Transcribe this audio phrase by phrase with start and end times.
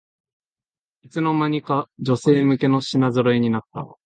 [1.03, 3.85] いつの間にか女性向けの品ぞろえになった